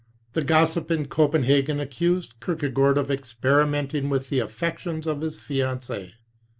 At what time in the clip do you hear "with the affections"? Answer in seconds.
4.09-5.05